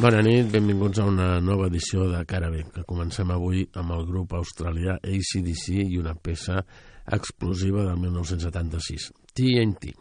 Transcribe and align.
Bona 0.00 0.22
nit, 0.24 0.46
benvinguts 0.48 0.96
a 1.02 1.04
una 1.04 1.26
nova 1.44 1.66
edició 1.68 2.06
de 2.08 2.22
Cara 2.24 2.48
B, 2.48 2.62
que 2.72 2.86
comencem 2.88 3.28
avui 3.34 3.66
amb 3.76 3.92
el 3.92 4.06
grup 4.08 4.32
australià 4.38 4.94
ACDC 4.96 5.66
i 5.82 5.98
una 6.00 6.14
peça 6.16 6.62
explosiva 7.18 7.84
del 7.84 8.00
1976, 8.06 9.10
TNT. 9.36 9.92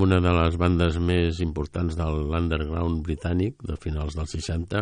amb 0.00 0.06
una 0.06 0.20
de 0.24 0.30
les 0.32 0.54
bandes 0.56 0.94
més 0.96 1.42
importants 1.44 1.92
de 1.98 2.04
l'underground 2.08 3.02
britànic 3.04 3.58
de 3.68 3.74
finals 3.76 4.14
dels 4.16 4.32
60, 4.32 4.80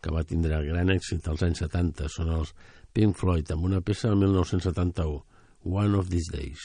que 0.00 0.14
va 0.14 0.22
tindre 0.24 0.62
gran 0.64 0.88
èxit 0.94 1.28
als 1.28 1.44
anys 1.44 1.60
70. 1.60 2.08
Són 2.08 2.30
els 2.38 2.54
Pink 2.96 3.18
Floyd, 3.20 3.52
amb 3.52 3.68
una 3.68 3.82
peça 3.84 4.08
del 4.08 4.22
1971, 4.22 5.20
One 5.68 6.00
of 6.00 6.08
These 6.08 6.32
Days. 6.32 6.64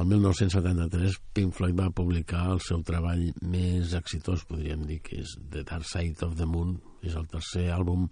El 0.00 0.06
1973 0.08 1.16
Pink 1.36 1.52
Floyd 1.52 1.74
va 1.76 1.90
publicar 1.92 2.46
el 2.54 2.60
seu 2.64 2.80
treball 2.88 3.26
més 3.52 3.90
exitós, 3.98 4.46
podríem 4.48 4.86
dir, 4.88 4.96
que 5.04 5.18
és 5.20 5.34
The 5.52 5.60
Dark 5.68 5.84
Side 5.84 6.24
of 6.24 6.38
the 6.38 6.46
Moon. 6.48 6.78
És 7.04 7.18
el 7.20 7.26
tercer 7.28 7.66
àlbum 7.74 8.06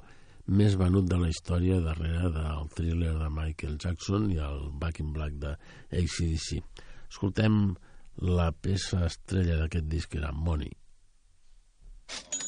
més 0.61 0.76
venut 0.80 1.09
de 1.09 1.16
la 1.23 1.30
història 1.33 1.78
darrere 1.80 2.28
del 2.35 2.68
thriller 2.76 3.14
de 3.23 3.30
Michael 3.33 3.78
Jackson 3.80 4.28
i 4.35 4.37
el 4.50 4.66
Back 4.83 5.00
in 5.00 5.14
Black 5.16 5.40
de 5.40 5.54
ACDC. 5.88 6.61
Escoltem 7.09 7.57
la 8.37 8.50
peça 8.52 9.07
estrella 9.09 9.57
d'aquest 9.62 9.88
disc, 9.88 10.12
que 10.12 10.21
era 10.21 10.35
Money. 10.37 10.76
Get 12.09 12.47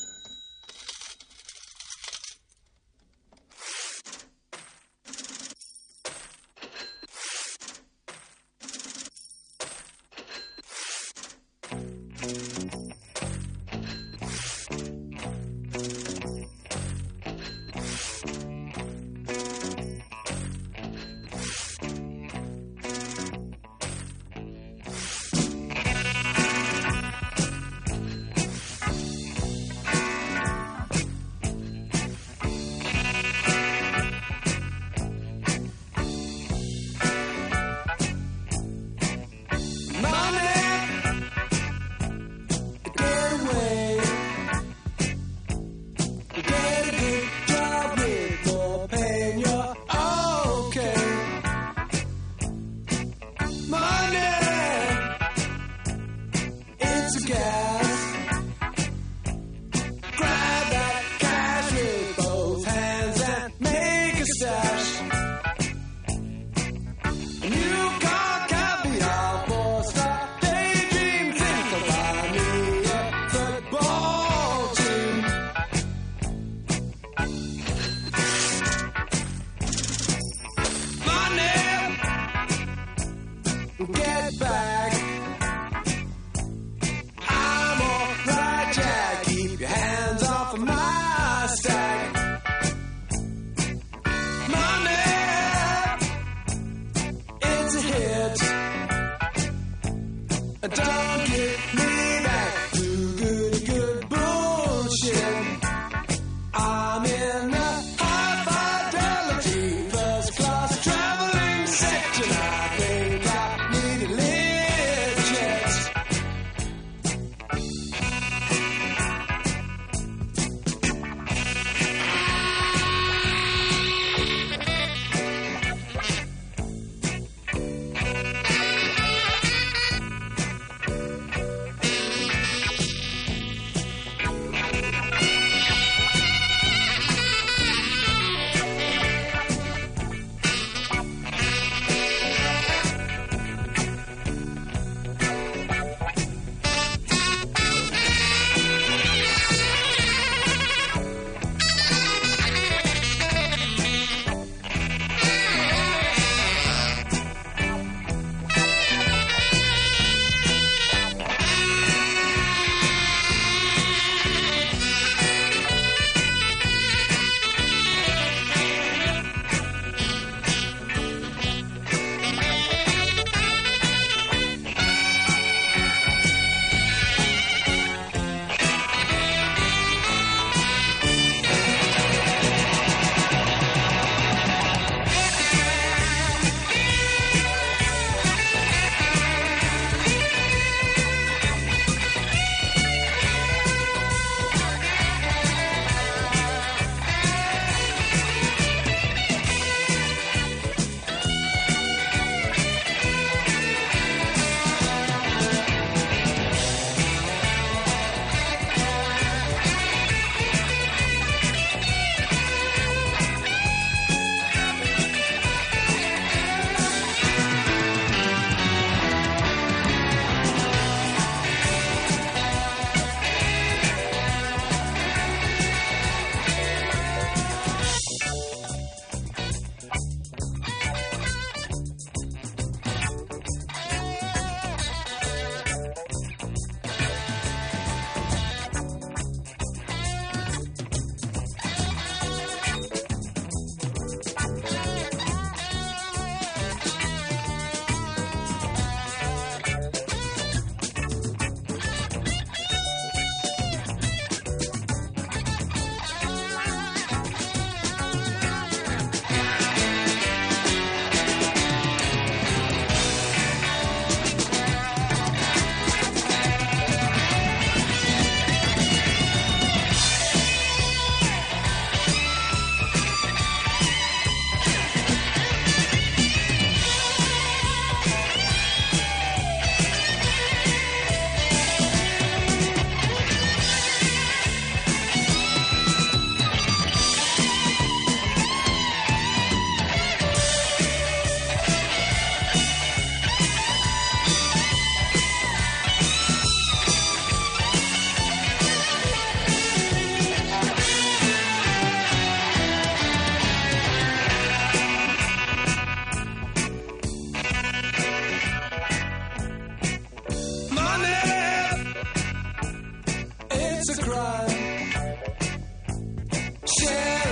Share 316.79 317.23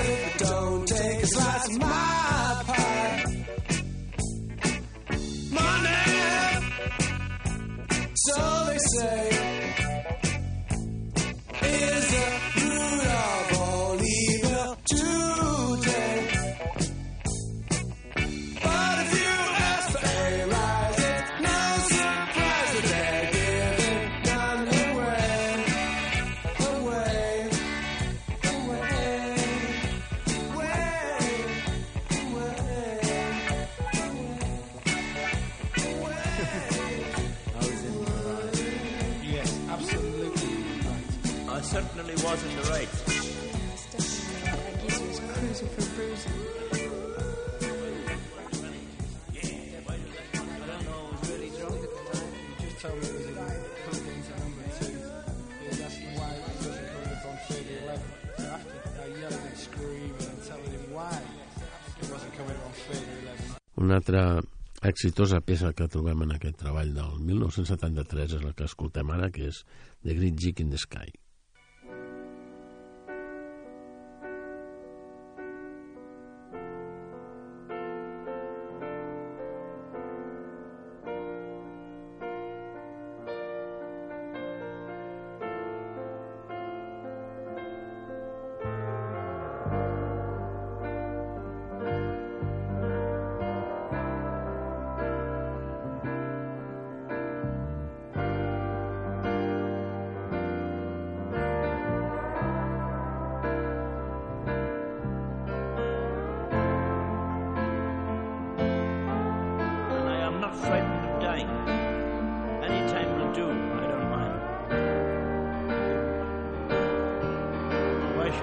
it, 0.00 0.38
don't 0.38 0.86
take 0.88 1.22
a 1.22 1.26
slice 1.26 1.68
of 1.68 1.78
my 1.80 2.62
pie. 2.66 3.24
So 8.14 8.64
they 8.66 8.78
say. 8.78 9.27
Exitosa 64.98 65.38
peça 65.46 65.68
que 65.78 65.86
trobem 65.86 66.24
en 66.24 66.32
aquest 66.34 66.56
treball 66.58 66.88
del 66.90 67.20
1973 67.22 68.32
és 68.34 68.42
la 68.42 68.50
que 68.58 68.66
escoltem 68.66 69.12
ara, 69.14 69.28
que 69.30 69.44
és 69.46 69.60
The 70.02 70.16
Great 70.18 70.40
Jig 70.42 70.62
in 70.64 70.72
the 70.74 70.80
Sky. 70.82 71.12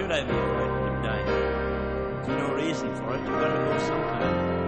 Dying? 0.07 0.27
There's 1.27 2.27
no 2.27 2.53
reason 2.53 2.95
for 2.95 3.15
it. 3.15 3.21
You've 3.21 3.27
got 3.27 3.47
to 3.47 3.57
go 3.57 3.79
sometime. 3.79 4.64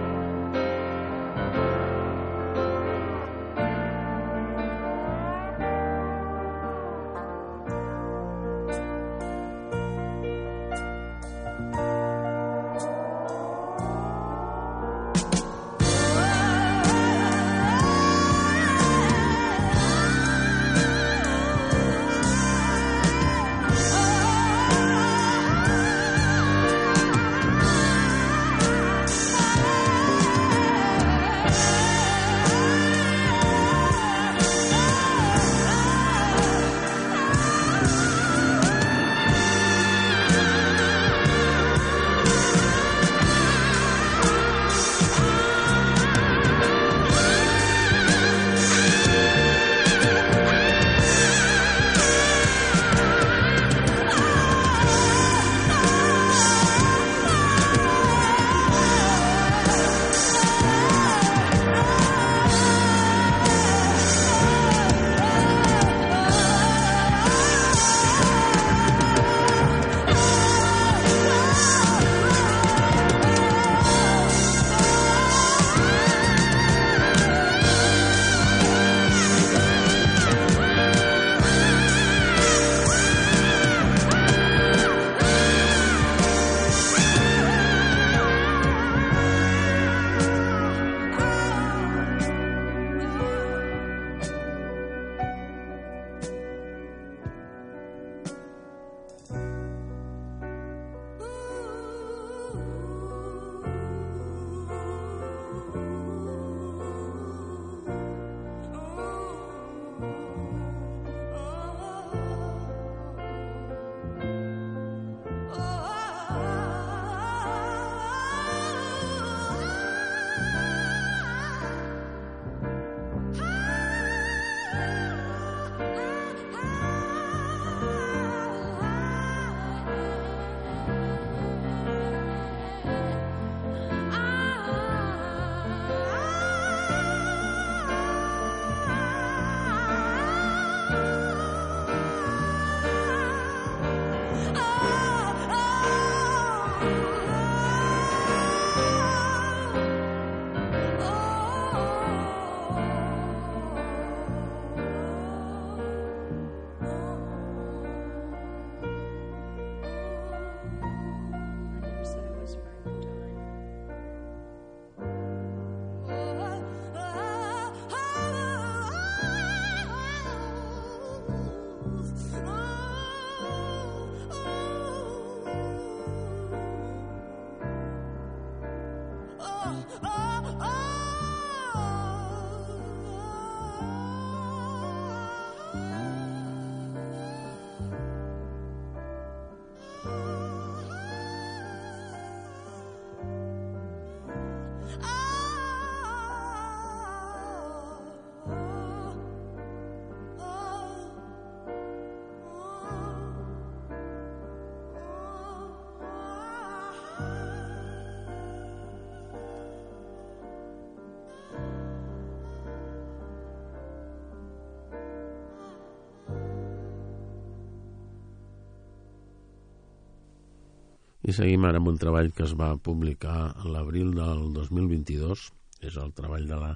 I 221.28 221.32
seguim 221.36 221.66
ara 221.68 221.76
amb 221.76 221.90
un 221.90 221.98
treball 222.00 222.30
que 222.32 222.46
es 222.46 222.54
va 222.56 222.70
publicar 222.80 223.50
a 223.52 223.68
l'abril 223.68 224.14
del 224.16 224.46
2022. 224.54 225.42
És 225.84 225.98
el 226.00 226.14
treball 226.16 226.46
de 226.48 226.56
la 226.56 226.70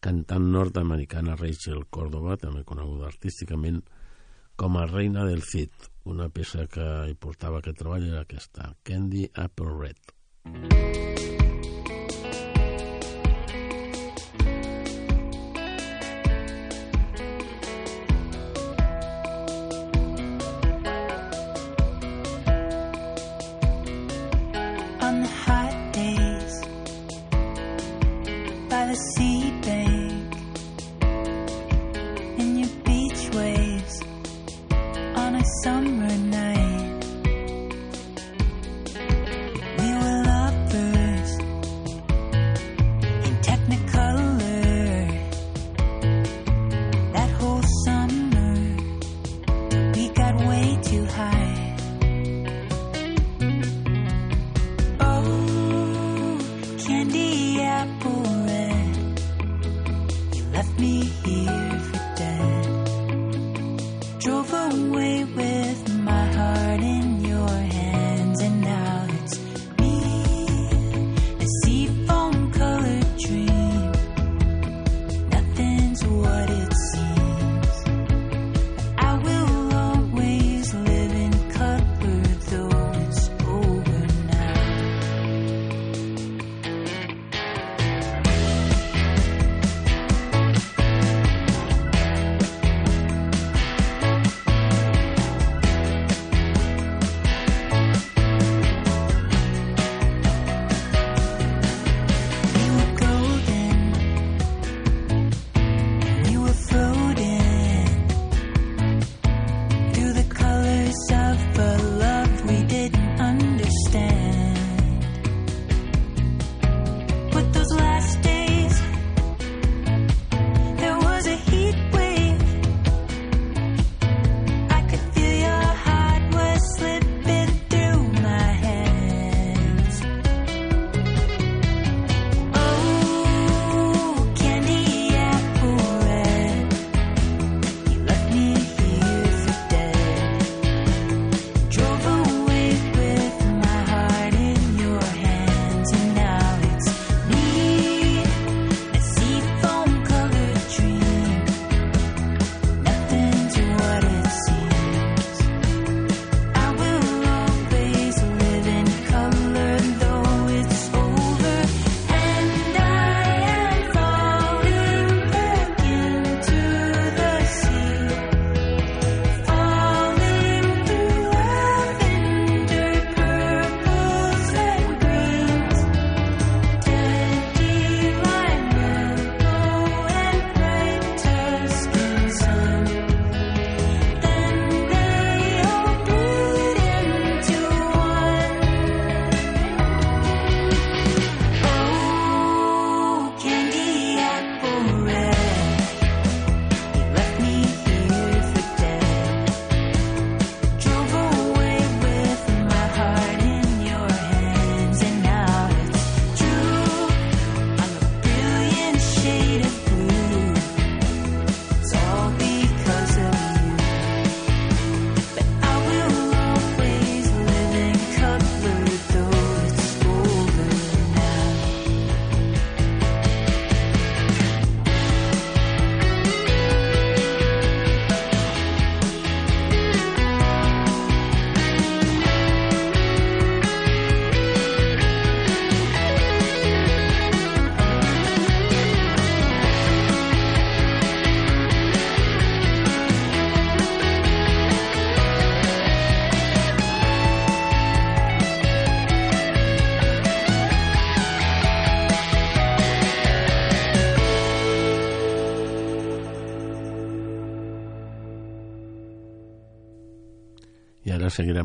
cantant 0.00 0.46
nord-americana 0.54 1.36
Rachel 1.36 1.84
Córdoba, 1.92 2.38
també 2.40 2.64
coneguda 2.64 3.10
artísticament 3.12 3.82
com 4.56 4.80
a 4.80 4.86
Reina 4.88 5.28
del 5.28 5.44
Cid. 5.44 5.90
Una 6.08 6.30
peça 6.32 6.64
que 6.72 6.88
hi 7.10 7.18
portava 7.20 7.60
aquest 7.60 7.82
treball 7.84 8.08
era 8.08 8.24
aquesta, 8.24 8.72
Candy 8.82 9.28
Apple 9.34 9.76
Red. 9.76 10.16
on 10.48 10.68
the 10.70 11.17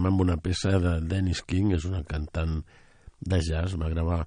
programa 0.04 0.10
amb 0.10 0.22
una 0.22 0.38
peça 0.38 0.80
de 0.80 1.00
Dennis 1.08 1.44
King, 1.48 1.74
és 1.74 1.86
una 1.86 2.04
cantant 2.04 2.64
de 3.22 3.40
jazz, 3.40 3.76
va 3.80 3.90
gravar 3.90 4.26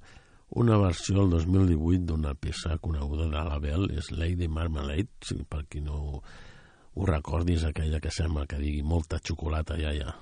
una 0.57 0.79
versió 0.79 1.23
el 1.23 1.31
2018 1.31 2.07
d'una 2.07 2.35
peça 2.35 2.79
coneguda 2.81 3.29
de 3.29 3.43
la 3.45 3.59
Bell, 3.59 3.91
és 3.93 4.11
Lady 4.11 4.49
Marmalade, 4.49 5.09
si 5.23 5.37
per 5.45 5.67
qui 5.69 5.83
no 5.83 6.23
ho 6.95 7.05
recordis, 7.07 7.65
aquella 7.65 8.01
que 8.01 8.11
sembla 8.11 8.47
que 8.47 8.59
digui 8.59 8.83
molta 8.83 9.19
xocolata, 9.21 9.77
ja, 9.77 9.93
ja. 9.93 10.15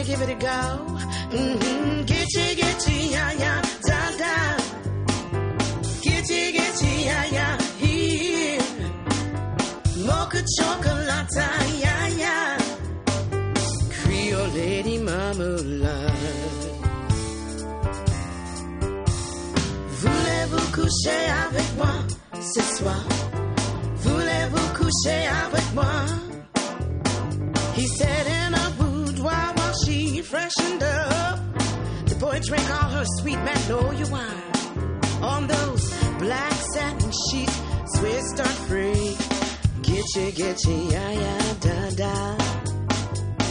to 0.00 0.06
give 0.06 0.22
it 0.22 0.30
a 0.30 0.34
go. 0.34 0.60
Mm-hmm. 1.36 2.04
get 2.04 2.28
gitchy, 2.58 3.10
yeah, 3.10 3.32
yeah, 3.32 3.62
da, 3.88 4.00
da. 4.20 4.34
get 6.02 6.24
Gitchy, 6.24 6.52
gitchy, 6.56 7.04
yeah, 7.04 7.24
yeah, 7.36 7.56
here. 7.82 8.62
Mocha 10.06 10.42
chocolate, 10.56 11.36
yeah, 11.84 12.08
yeah. 12.22 12.58
Creole 13.96 14.48
lady 14.54 14.98
marmalade. 14.98 16.12
Voulez-vous 20.00 20.66
coucher 20.76 21.24
avec 21.46 21.68
moi 21.76 21.96
ce 22.40 22.62
soir? 22.76 23.04
Voulez-vous 23.96 24.68
coucher 24.78 25.22
avec 25.44 25.74
moi? 25.74 26.19
reflection 30.50 30.78
dove. 30.78 31.40
The 32.06 32.14
boy 32.16 32.40
drank 32.46 32.70
all 32.70 32.90
her 32.90 33.04
sweet 33.18 33.38
magnolia 33.38 34.06
wine. 34.06 34.42
On 35.22 35.46
those 35.46 35.94
black 36.18 36.52
satin 36.74 37.12
sheets, 37.28 37.60
Swiss 37.94 38.30
start 38.34 38.56
free. 38.68 39.16
Gitchy, 39.82 40.32
gitchy, 40.32 40.90
ya, 40.92 41.10
ya, 41.10 41.38
da, 41.60 41.90
da. 41.90 42.36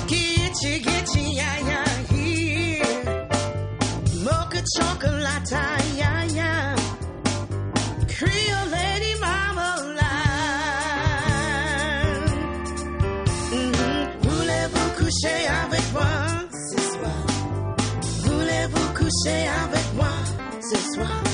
Gitchy, 0.07 0.79
gitchy, 0.83 1.35
ya, 1.35 1.57
ya, 1.69 1.83
here. 2.09 3.03
Mocha 4.23 4.62
chocolate, 4.75 5.63
ya, 5.97 6.23
ya. 6.23 6.75
Creole 8.07 8.69
lady 8.71 9.13
mama 9.19 9.69
line. 9.99 11.39
Mm-hmm. 13.51 13.99
Voulez-vous 14.21 14.89
coucher 14.97 15.41
avec 15.63 15.78
coucher 19.09 19.47
avec 19.47 19.93
moi 19.95 20.07
ce 20.61 20.77
soir. 20.93 21.28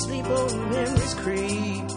sleep 0.00 0.26
old 0.28 0.56
memories 0.56 1.14
creep 1.14 1.93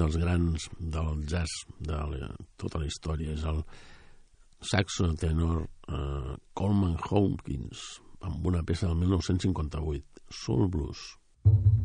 dels 0.00 0.16
grans 0.20 0.68
del 0.80 1.24
jazz 1.28 1.64
de 1.78 1.98
la, 2.12 2.30
tota 2.60 2.80
la 2.80 2.88
història 2.88 3.36
és 3.36 3.44
el 3.48 3.62
saxo 4.72 5.10
tenor 5.20 5.64
eh, 5.88 6.36
Coleman 6.56 6.96
Hawkins 7.00 8.00
amb 8.20 8.46
una 8.46 8.64
peça 8.64 8.88
del 8.88 9.00
1958, 9.04 10.24
Soul 10.42 10.68
Blues. 10.68 11.08
Thank 11.42 11.64
you. 11.64 11.79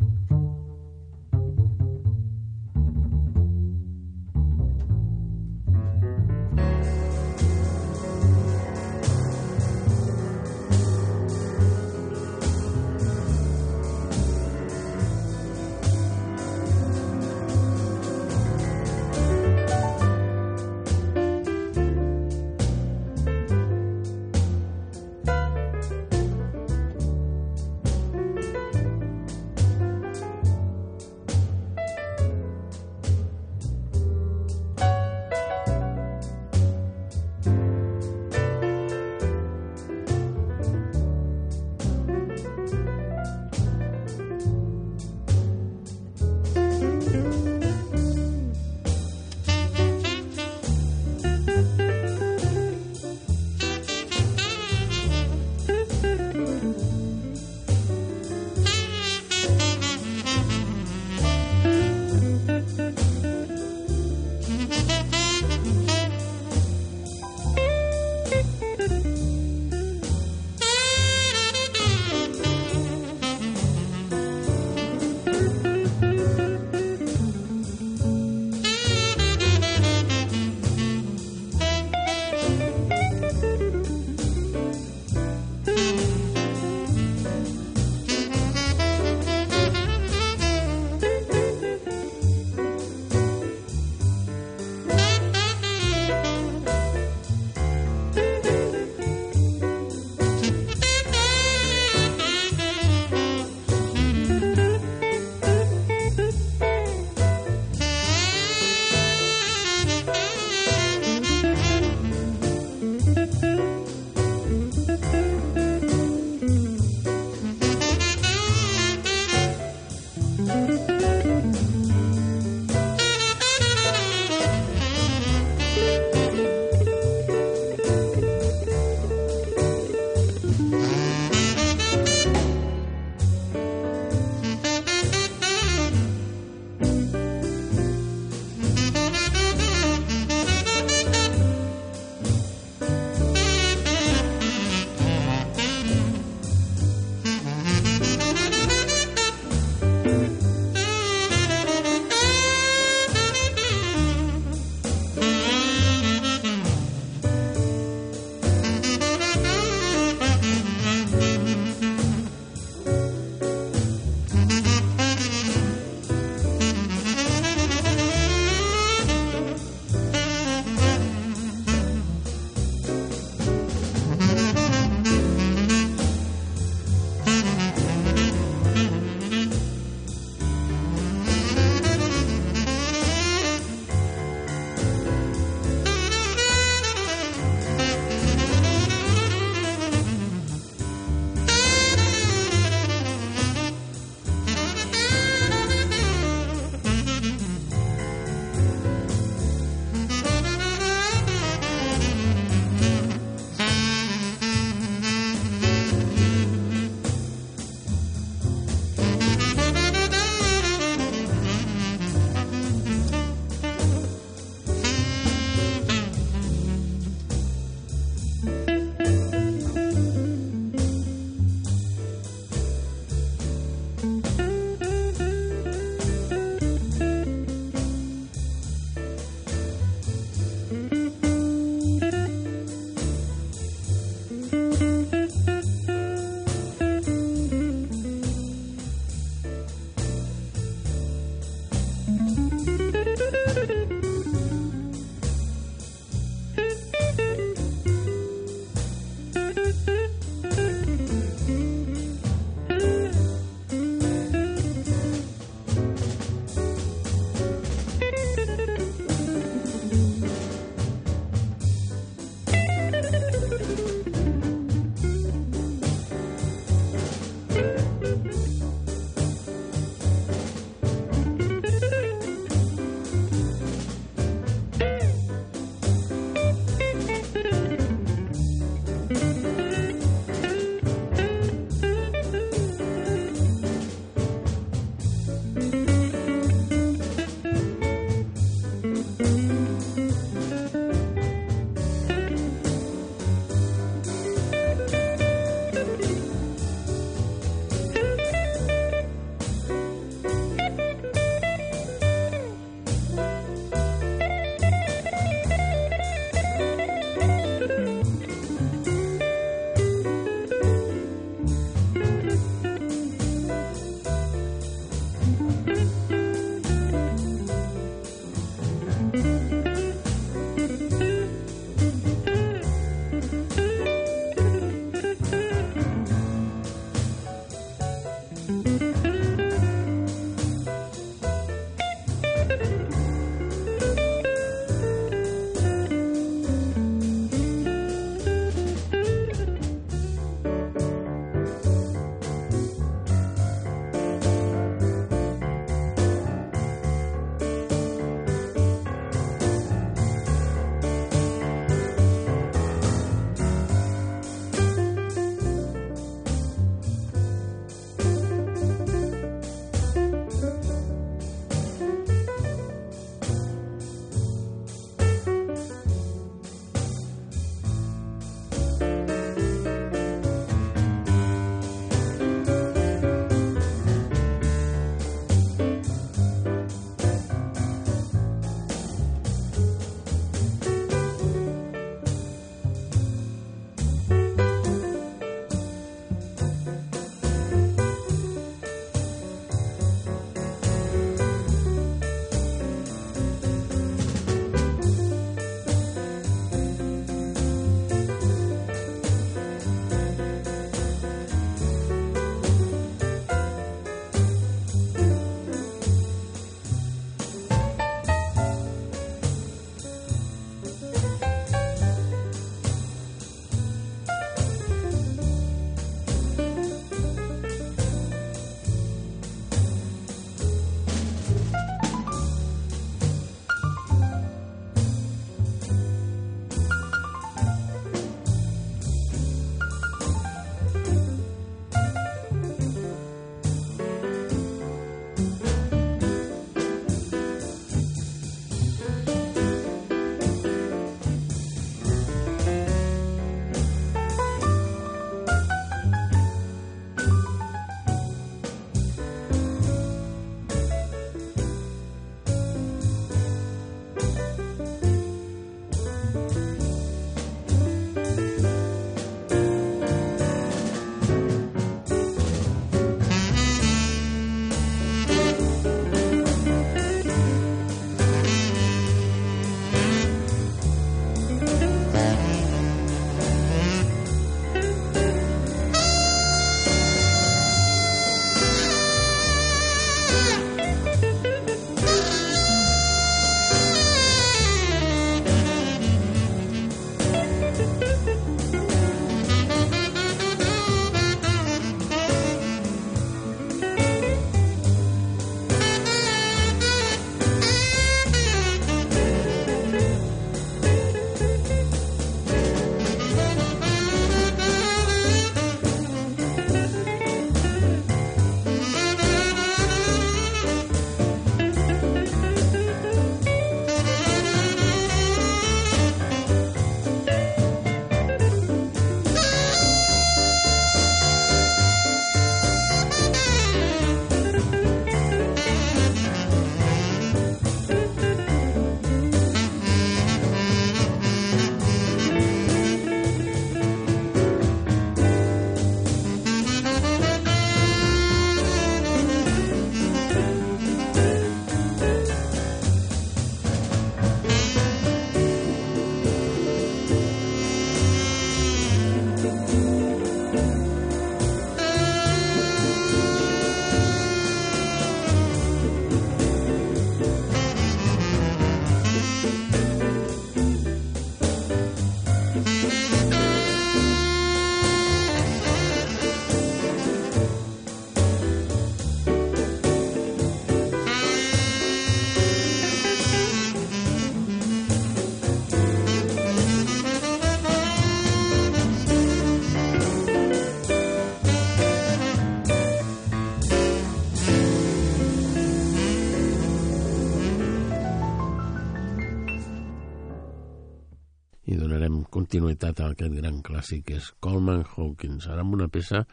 Continuïtat 592.66 592.80
a 592.82 592.94
aquest 592.94 593.14
gran 593.14 593.42
clàssic 593.46 593.86
que 593.86 593.98
és 594.00 594.08
Coleman 594.20 594.64
Hawkins, 594.66 595.28
ara 595.28 595.42
amb 595.44 595.54
una 595.54 595.68
peça 595.70 596.06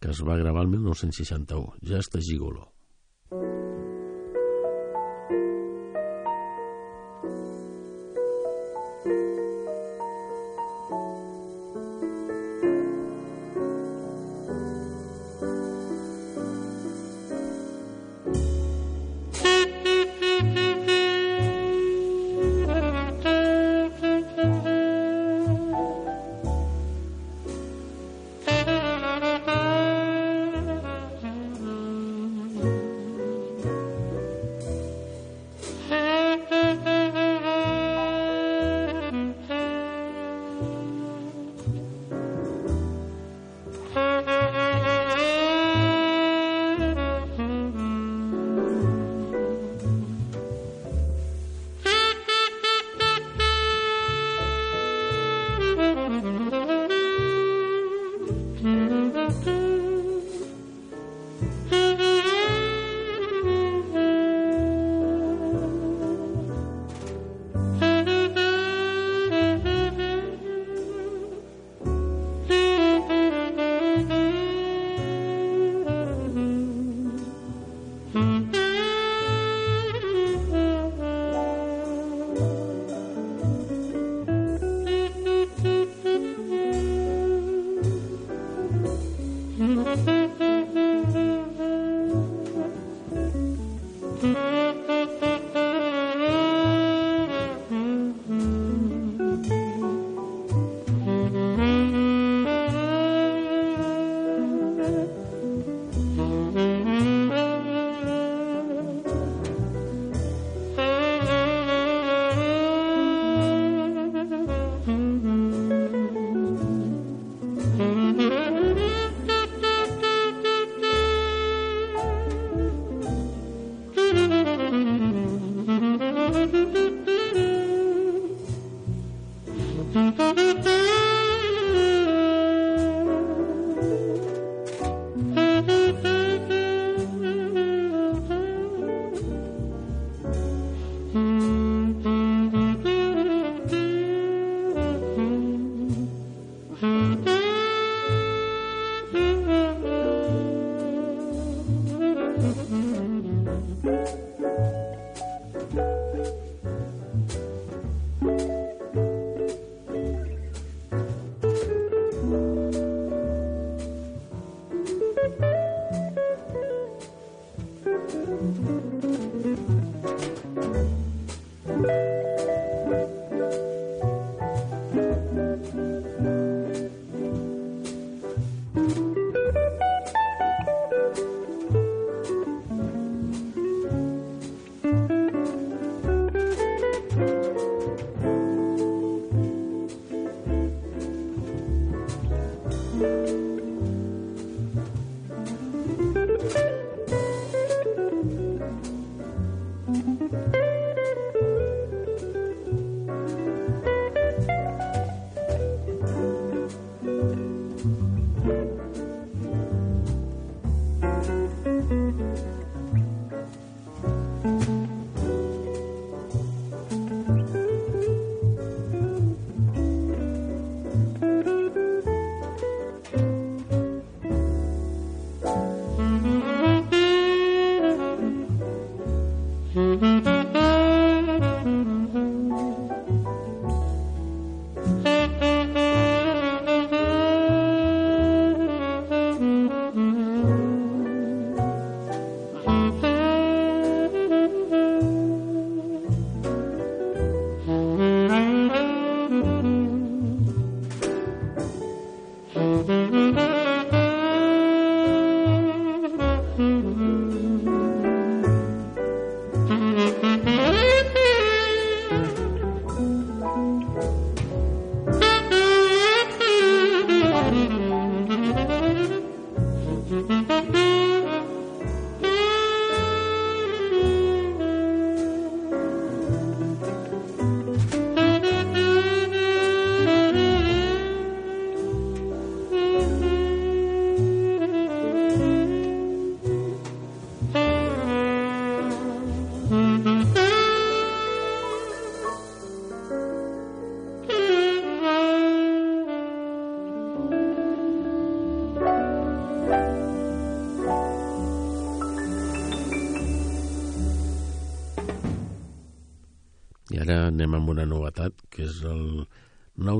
que 0.00 0.10
es 0.10 0.20
va 0.26 0.36
gravar 0.36 0.64
el 0.64 0.70
1961, 0.72 1.78
Just 1.82 2.16
a 2.16 2.20
Gigolo. 2.20 2.72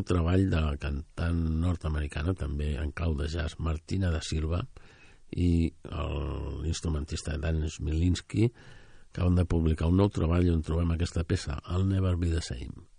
treball 0.06 0.48
de 0.50 0.60
la 0.60 0.76
cantant 0.80 1.40
nord-americana, 1.62 2.34
també 2.38 2.74
en 2.80 2.92
clau 2.96 3.16
de 3.18 3.28
jazz, 3.30 3.58
Martina 3.58 4.12
da 4.12 4.22
Silva, 4.24 4.62
i 5.32 5.72
l'instrumentista 6.62 7.38
Dan 7.40 7.64
Smilinski, 7.68 8.50
acaben 9.12 9.36
de 9.36 9.48
publicar 9.48 9.88
un 9.88 9.98
nou 10.00 10.12
treball 10.12 10.50
on 10.52 10.64
trobem 10.64 10.94
aquesta 10.94 11.24
peça, 11.24 11.58
el 11.74 11.86
Never 11.88 12.16
Be 12.20 12.32
The 12.32 12.44
Same. 12.44 12.91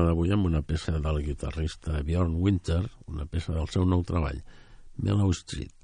programa 0.00 0.14
d'avui 0.14 0.32
amb 0.32 0.46
una 0.48 0.62
peça 0.62 0.92
del 0.96 1.18
guitarrista 1.24 2.00
Bjorn 2.02 2.36
Winter, 2.40 2.80
una 3.12 3.26
peça 3.26 3.52
del 3.52 3.68
seu 3.68 3.84
nou 3.84 4.02
treball, 4.02 4.40
Mellow 4.96 5.32
Street. 5.36 5.79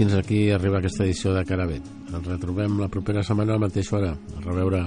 Fins 0.00 0.14
aquí 0.16 0.48
arriba 0.50 0.78
aquesta 0.78 1.04
edició 1.04 1.34
de 1.34 1.42
Caravet. 1.44 1.84
Ens 2.08 2.24
retrobem 2.24 2.80
la 2.80 2.88
propera 2.88 3.20
setmana 3.26 3.52
a 3.52 3.60
la 3.60 3.66
mateixa 3.66 3.98
hora. 3.98 4.16
A 4.16 4.48
reveure. 4.48 4.86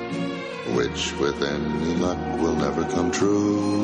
which 0.75 1.13
with 1.19 1.41
any 1.43 1.95
luck 1.95 2.17
will 2.39 2.55
never 2.55 2.83
come 2.85 3.11
true. 3.11 3.83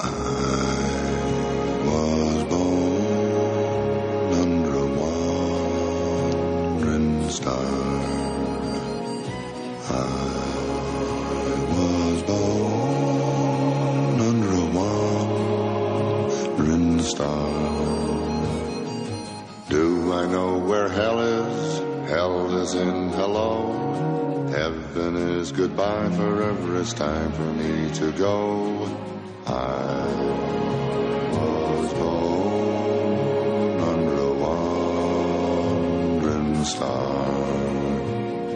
I 0.00 0.12
was 1.86 2.44
born 2.44 4.32
under 4.42 4.74
a 4.74 4.86
wandering 6.06 7.28
star. 7.30 7.64
I 9.90 9.92
was 11.76 12.22
born 12.22 14.20
under 14.20 14.52
a 14.52 14.66
wandering 16.56 17.00
star. 17.02 17.48
Do 19.70 20.12
I 20.12 20.26
know 20.26 20.58
where 20.58 20.88
hell 20.88 21.20
is? 21.20 21.78
Hell 22.10 22.56
is 22.62 22.74
in 22.74 23.10
hello. 23.10 23.78
Heaven 24.50 25.14
is 25.38 25.52
goodbye. 25.52 26.08
Forever 26.16 26.80
it's 26.80 26.94
time 26.94 27.32
for 27.32 27.42
me 27.42 27.90
to 27.96 28.12
go. 28.12 28.88
I 29.46 30.06
was 31.36 31.92
born 31.92 33.80
under 33.80 34.16
a 34.16 34.32
wandering 35.12 36.64
star. 36.64 37.28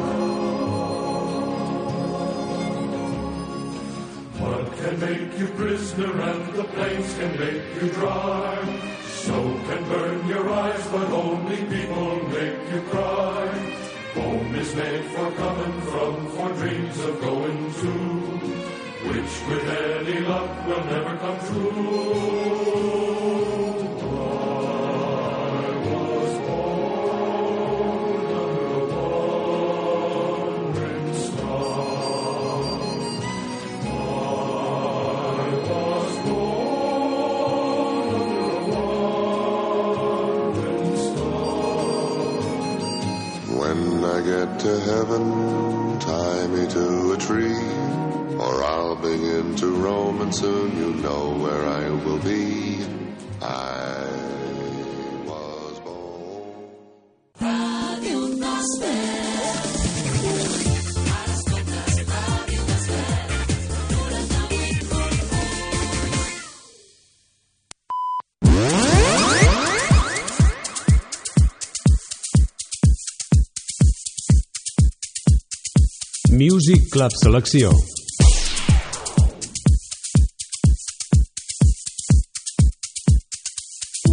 Mud 4.37 4.65
can 4.77 4.99
make 4.99 5.39
you 5.39 5.47
prisoner 5.47 6.11
and 6.21 6.53
the 6.55 6.63
plains 6.65 7.13
can 7.13 7.39
make 7.39 7.63
you 7.81 7.89
dry. 7.91 8.90
Snow 9.23 9.59
can 9.67 9.83
burn 9.87 10.27
your 10.27 10.49
eyes, 10.49 10.87
but 10.87 11.11
only 11.11 11.57
people 11.57 12.15
make 12.29 12.57
you 12.73 12.81
cry. 12.89 13.47
Home 14.15 14.55
is 14.55 14.73
made 14.73 15.05
for 15.13 15.29
coming 15.43 15.81
from, 15.91 16.27
for 16.35 16.49
dreams 16.53 16.97
of 16.99 17.21
going 17.21 17.71
to, 17.81 17.93
which 19.09 19.33
with 19.47 19.65
any 19.69 20.19
luck 20.21 20.49
will 20.65 20.85
never 20.85 21.17
come 21.17 21.39
true. 21.47 23.40
To 44.61 44.79
heaven, 44.81 45.99
tie 45.99 46.45
me 46.45 46.67
to 46.67 47.13
a 47.13 47.17
tree, 47.17 47.57
or 48.37 48.63
I'll 48.63 48.95
begin 48.95 49.55
to 49.55 49.67
roam, 49.71 50.21
and 50.21 50.35
soon 50.35 50.77
you 50.77 50.93
know 51.01 51.31
where 51.31 51.65
I 51.65 51.89
will 51.89 52.19
be. 52.19 53.00
Music 76.41 76.89
Club 76.89 77.11
Selecció. 77.21 77.69